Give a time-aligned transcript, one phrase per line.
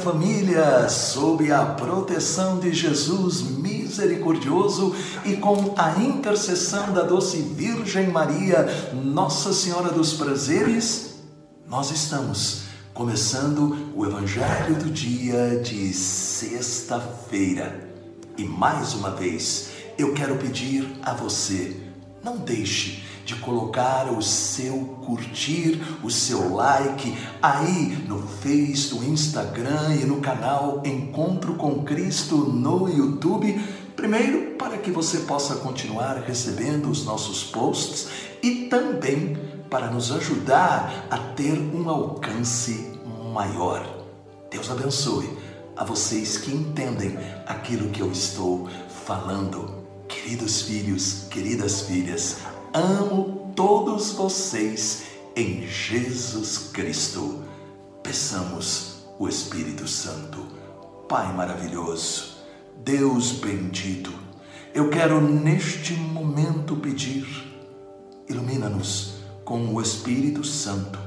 [0.00, 4.94] família, sob a proteção de Jesus misericordioso
[5.24, 11.16] e com a intercessão da doce Virgem Maria, Nossa Senhora dos Prazeres,
[11.68, 12.62] nós estamos
[12.94, 17.88] começando o Evangelho do dia de sexta-feira.
[18.38, 21.76] E mais uma vez, eu quero pedir a você,
[22.22, 29.94] não deixe de colocar o seu curtir, o seu like aí no Face, no Instagram
[29.94, 33.58] e no canal Encontro com Cristo no YouTube.
[33.94, 38.08] Primeiro, para que você possa continuar recebendo os nossos posts
[38.42, 39.36] e também
[39.68, 42.92] para nos ajudar a ter um alcance
[43.32, 43.86] maior.
[44.50, 45.38] Deus abençoe
[45.76, 48.68] a vocês que entendem aquilo que eu estou
[49.06, 49.79] falando.
[50.10, 52.38] Queridos filhos, queridas filhas,
[52.74, 57.42] Amo todos vocês em Jesus Cristo.
[58.02, 60.46] Peçamos o Espírito Santo.
[61.08, 62.36] Pai maravilhoso,
[62.84, 64.12] Deus bendito,
[64.72, 67.26] eu quero neste momento pedir,
[68.28, 70.98] ilumina-nos com o Espírito Santo,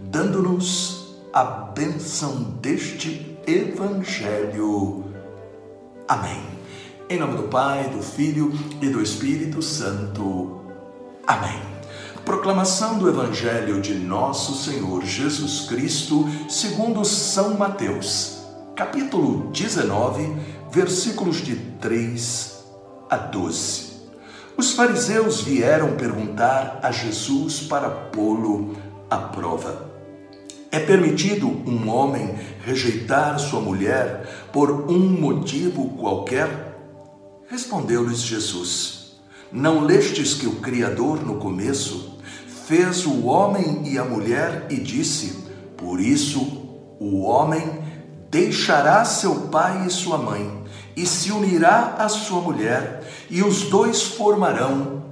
[0.00, 5.04] dando-nos a bênção deste Evangelho.
[6.08, 6.55] Amém.
[7.08, 10.60] Em nome do Pai, do Filho e do Espírito Santo.
[11.24, 11.56] Amém.
[12.24, 18.38] Proclamação do Evangelho de Nosso Senhor Jesus Cristo, segundo São Mateus,
[18.74, 20.36] capítulo 19,
[20.68, 22.64] versículos de 3
[23.08, 23.86] a 12.
[24.56, 28.74] Os fariseus vieram perguntar a Jesus para pô-lo
[29.08, 29.92] à prova.
[30.72, 36.65] É permitido um homem rejeitar sua mulher por um motivo qualquer?
[37.48, 39.06] Respondeu-lhes Jesus
[39.52, 42.18] não lestes que o Criador, no começo,
[42.66, 45.44] fez o homem e a mulher e disse:
[45.76, 46.40] Por isso
[46.98, 47.84] o homem
[48.30, 50.64] deixará seu pai e sua mãe
[50.96, 55.04] e se unirá à sua mulher, e os dois formarão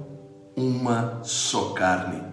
[0.55, 2.23] uma só carne.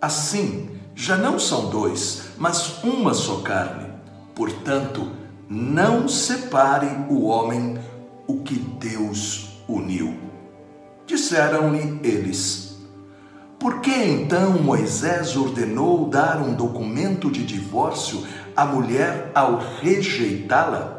[0.00, 3.90] Assim, já não são dois, mas uma só carne.
[4.34, 5.10] Portanto,
[5.48, 7.78] não separe o homem
[8.26, 10.14] o que Deus uniu.
[11.06, 12.78] Disseram-lhe eles:
[13.58, 18.26] Por que então Moisés ordenou dar um documento de divórcio
[18.56, 20.96] à mulher ao rejeitá-la?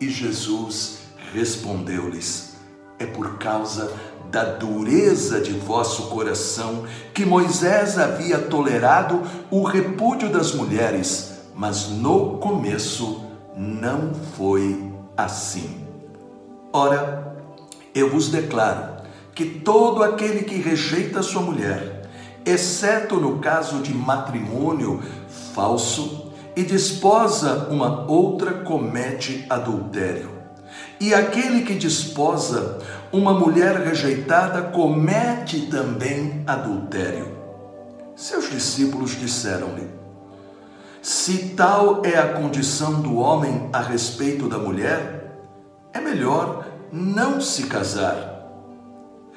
[0.00, 0.98] E Jesus
[1.32, 2.56] respondeu-lhes:
[2.98, 3.92] É por causa
[4.30, 6.84] da dureza de vosso coração
[7.14, 13.24] que Moisés havia tolerado o repúdio das mulheres, mas no começo
[13.56, 15.85] não foi assim.
[16.76, 17.34] Ora,
[17.94, 18.96] eu vos declaro
[19.34, 22.02] que todo aquele que rejeita sua mulher,
[22.44, 25.02] exceto no caso de matrimônio
[25.54, 30.28] falso, e desposa uma outra, comete adultério.
[31.00, 32.78] E aquele que desposa
[33.10, 37.38] uma mulher rejeitada comete também adultério.
[38.14, 39.88] Seus discípulos disseram-lhe:
[41.00, 45.16] Se tal é a condição do homem a respeito da mulher,
[45.96, 46.65] é melhor
[46.96, 48.48] não se casar.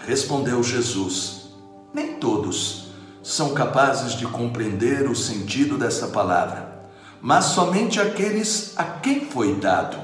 [0.08, 1.50] Respondeu Jesus:
[1.94, 6.90] Nem todos são capazes de compreender o sentido dessa palavra,
[7.22, 9.98] mas somente aqueles a quem foi dado.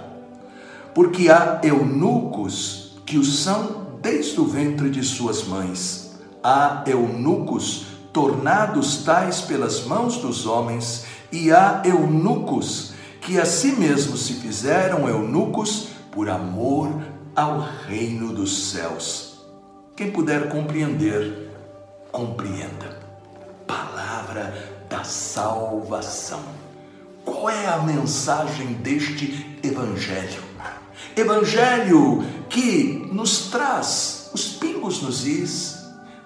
[0.94, 6.14] Porque há eunucos que o são desde o ventre de suas mães.
[6.44, 14.26] Há eunucos tornados tais pelas mãos dos homens, e há eunucos que a si mesmos
[14.26, 19.40] se fizeram eunucos por amor ao reino dos céus.
[19.96, 21.52] Quem puder compreender,
[22.12, 23.00] compreenda.
[23.68, 24.54] Palavra
[24.90, 26.44] da salvação.
[27.26, 30.44] Qual é a mensagem deste Evangelho?
[31.16, 35.78] Evangelho que nos traz os pingos nos is,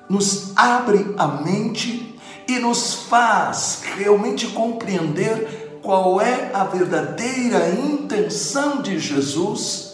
[0.09, 8.99] nos abre a mente e nos faz realmente compreender qual é a verdadeira intenção de
[8.99, 9.88] Jesus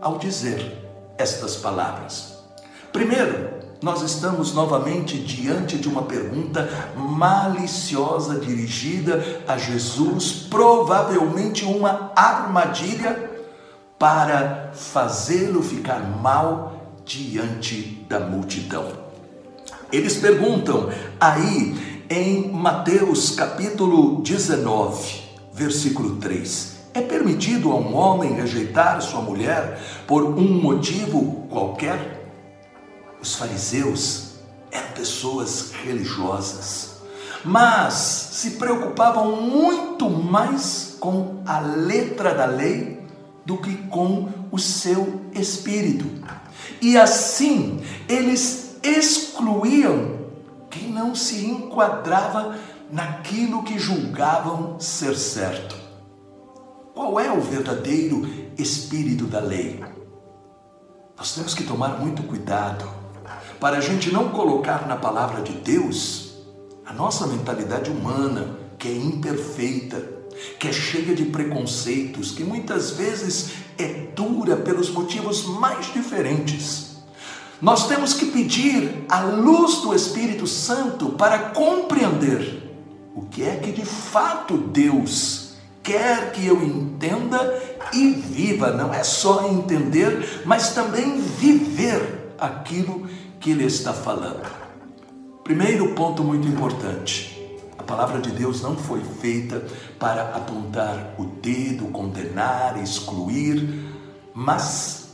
[0.00, 0.88] ao dizer
[1.18, 2.38] estas palavras.
[2.92, 13.30] Primeiro, nós estamos novamente diante de uma pergunta maliciosa dirigida a Jesus, provavelmente uma armadilha
[13.98, 18.92] para fazê-lo ficar mal diante da multidão.
[19.92, 25.22] Eles perguntam aí em Mateus capítulo 19,
[25.52, 32.28] versículo 3: É permitido a um homem rejeitar sua mulher por um motivo qualquer?
[33.22, 34.32] Os fariseus
[34.72, 36.96] eram pessoas religiosas,
[37.44, 43.00] mas se preocupavam muito mais com a letra da lei
[43.46, 46.06] do que com o seu espírito.
[46.80, 50.18] E assim eles excluíam
[50.68, 52.56] quem não se enquadrava
[52.90, 55.79] naquilo que julgavam ser certo.
[57.00, 59.82] Qual é o verdadeiro espírito da lei?
[61.16, 62.86] Nós temos que tomar muito cuidado
[63.58, 66.34] para a gente não colocar na palavra de Deus
[66.84, 70.06] a nossa mentalidade humana, que é imperfeita,
[70.58, 76.98] que é cheia de preconceitos, que muitas vezes é dura pelos motivos mais diferentes.
[77.62, 82.70] Nós temos que pedir a luz do Espírito Santo para compreender
[83.14, 85.39] o que é que de fato Deus
[85.82, 87.58] quer que eu entenda
[87.92, 88.70] e viva.
[88.70, 94.48] Não é só entender, mas também viver aquilo que Ele está falando.
[95.44, 97.58] Primeiro ponto muito importante.
[97.76, 99.64] A palavra de Deus não foi feita
[99.98, 103.68] para apontar o dedo, condenar, excluir,
[104.32, 105.08] mas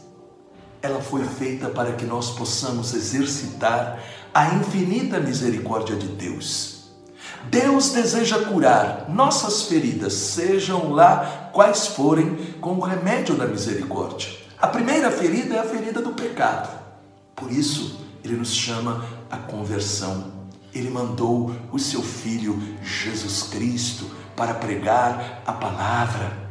[0.83, 3.99] ela foi feita para que nós possamos exercitar
[4.35, 6.76] a infinita misericórdia de Deus.
[7.51, 14.31] Deus deseja curar nossas feridas, sejam lá quais forem, com o remédio da misericórdia.
[14.59, 16.69] A primeira ferida é a ferida do pecado.
[17.35, 20.33] Por isso, ele nos chama a conversão.
[20.75, 26.47] Ele mandou o seu filho Jesus Cristo para pregar a palavra.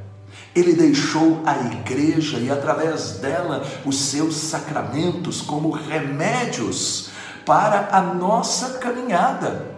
[0.56, 7.10] Ele deixou a igreja e, através dela, os seus sacramentos como remédios
[7.45, 9.75] para a nossa caminhada.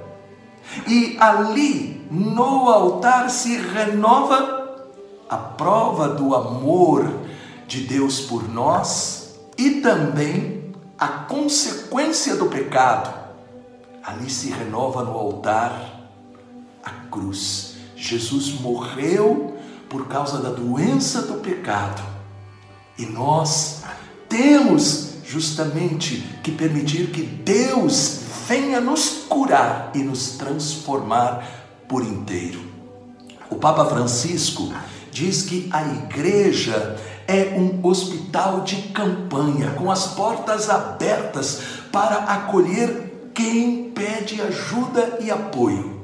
[0.88, 4.78] E ali, no altar, se renova
[5.30, 7.12] a prova do amor
[7.68, 13.14] de Deus por nós e também a consequência do pecado.
[14.04, 16.10] Ali se renova no altar
[16.84, 17.76] a cruz.
[17.96, 19.58] Jesus morreu
[19.90, 22.02] por causa da doença do pecado.
[22.98, 23.84] E nós
[24.30, 31.46] temos justamente que permitir que Deus venha nos curar e nos transformar
[31.86, 32.62] por inteiro.
[33.50, 34.72] O Papa Francisco
[35.12, 36.96] diz que a igreja
[37.28, 41.62] é um hospital de campanha, com as portas abertas
[41.92, 46.02] para acolher quem pede ajuda e apoio.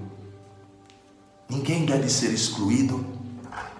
[1.47, 3.05] Ninguém deve ser excluído,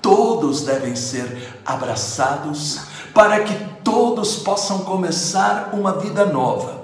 [0.02, 2.80] todos devem ser abraçados,
[3.14, 6.83] para que todos possam começar uma vida nova.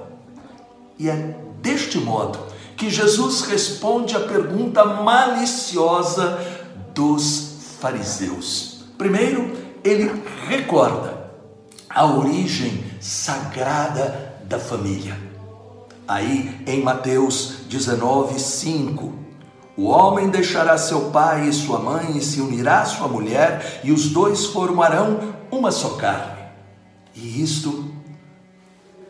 [1.00, 2.38] E é deste modo
[2.76, 6.40] que Jesus responde à pergunta maliciosa
[6.94, 8.84] dos fariseus.
[8.98, 10.12] Primeiro, ele
[10.48, 11.32] recorda
[11.90, 15.18] a origem sagrada da família.
[16.06, 19.14] Aí em Mateus 19, 5,
[19.78, 23.94] o homem deixará seu pai e sua mãe e se unirá à sua mulher, e
[23.94, 26.38] os dois formarão uma só carne.
[27.16, 27.90] E isto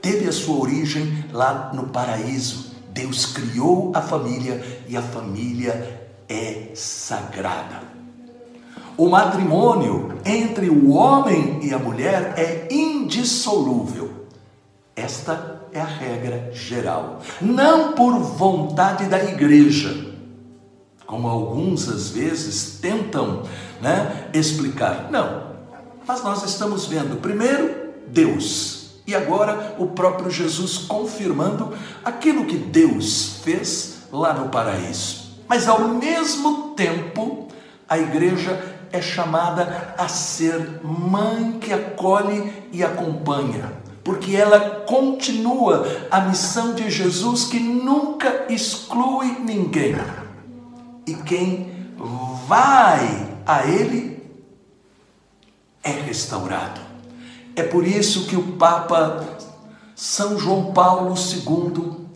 [0.01, 2.69] teve a sua origem lá no paraíso.
[2.89, 7.81] Deus criou a família e a família é sagrada.
[8.97, 14.27] O matrimônio entre o homem e a mulher é indissolúvel.
[14.95, 17.21] Esta é a regra geral.
[17.39, 20.13] Não por vontade da igreja,
[21.06, 23.44] como alguns às vezes tentam
[23.81, 25.09] né, explicar.
[25.09, 25.49] Não.
[26.06, 28.79] Mas nós estamos vendo, primeiro, Deus
[29.09, 31.75] e agora o próprio Jesus confirmando
[32.06, 35.30] aquilo que Deus fez lá no paraíso.
[35.47, 37.47] Mas ao mesmo tempo,
[37.87, 43.73] a igreja é chamada a ser mãe que acolhe e acompanha,
[44.04, 49.95] porque ela continua a missão de Jesus que nunca exclui ninguém.
[51.07, 51.71] E quem
[52.47, 54.21] vai a Ele
[55.83, 56.88] é restaurado.
[57.59, 59.37] É por isso que o Papa
[59.94, 62.07] São João Paulo II,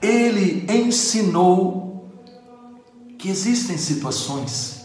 [0.00, 2.08] ele ensinou
[3.18, 4.84] que existem situações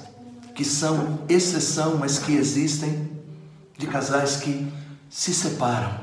[0.56, 3.12] que são exceção, mas que existem
[3.78, 4.68] de casais que
[5.08, 6.00] se separam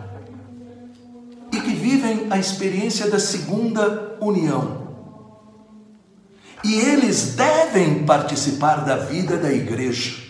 [1.51, 4.95] e que vivem a experiência da segunda união.
[6.63, 10.23] E eles devem participar da vida da igreja,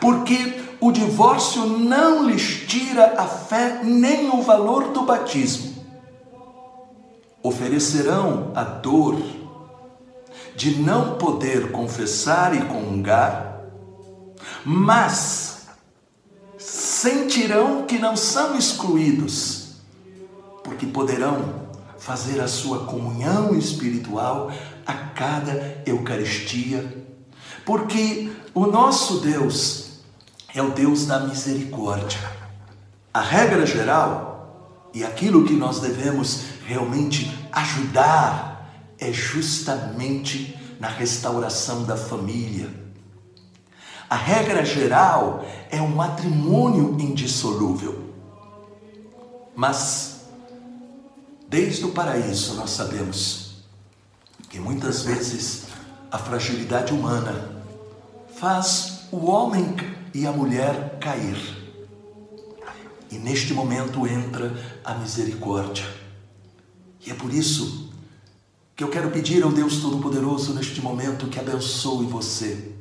[0.00, 5.74] porque o divórcio não lhes tira a fé nem o valor do batismo.
[7.42, 9.20] Oferecerão a dor
[10.56, 13.60] de não poder confessar e comungar,
[14.64, 15.66] mas
[16.56, 19.76] sentirão que não são excluídos,
[20.62, 21.64] porque poderão
[21.98, 24.50] fazer a sua comunhão espiritual
[24.86, 27.04] a cada Eucaristia,
[27.64, 29.84] porque o nosso Deus
[30.54, 32.20] é o Deus da misericórdia.
[33.12, 41.96] A regra geral e aquilo que nós devemos realmente ajudar é justamente na restauração da
[41.96, 42.70] família.
[44.08, 48.04] A regra geral é um matrimônio indissolúvel.
[49.56, 50.26] Mas,
[51.48, 53.64] desde o paraíso, nós sabemos
[54.48, 55.64] que muitas vezes
[56.10, 57.53] a fragilidade humana
[58.44, 59.74] faz o homem
[60.12, 61.34] e a mulher cair.
[63.10, 64.52] E neste momento entra
[64.84, 65.86] a misericórdia.
[67.06, 67.90] E é por isso
[68.76, 72.74] que eu quero pedir ao Deus Todo-Poderoso neste momento que abençoe você,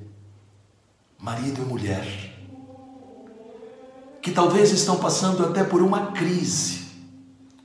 [1.17, 2.07] marido e mulher,
[4.21, 6.87] que talvez estão passando até por uma crise,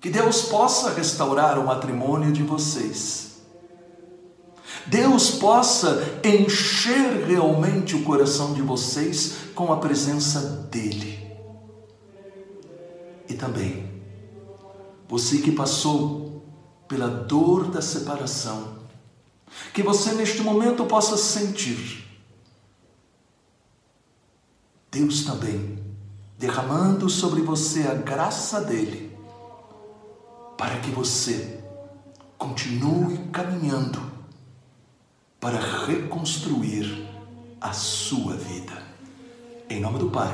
[0.00, 3.27] que Deus possa restaurar o matrimônio de vocês.
[4.88, 11.28] Deus possa encher realmente o coração de vocês com a presença dEle.
[13.28, 13.87] E também,
[15.07, 16.42] você que passou
[16.88, 18.78] pela dor da separação,
[19.75, 22.09] que você neste momento possa sentir
[24.90, 25.78] Deus também
[26.38, 29.14] derramando sobre você a graça dele,
[30.57, 31.61] para que você
[32.38, 34.17] continue caminhando
[35.40, 37.09] para reconstruir
[37.61, 38.83] a sua vida.
[39.71, 40.33] Em nome do Pai,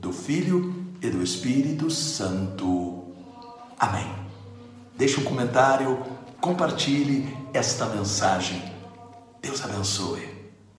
[0.00, 3.04] do Filho e do Espírito Santo.
[3.78, 4.10] Amém.
[4.96, 6.02] Deixe um comentário,
[6.40, 8.62] compartilhe esta mensagem.
[9.40, 10.33] Deus abençoe.